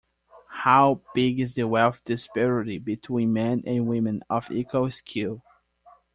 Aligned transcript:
How 0.49 0.99
big 1.13 1.39
is 1.39 1.53
the 1.53 1.67
wealth 1.67 2.03
disparity 2.05 2.79
between 2.79 3.33
men 3.33 3.61
and 3.67 3.85
women 3.85 4.23
of 4.31 4.49
equal 4.49 4.89
skill? 4.89 5.43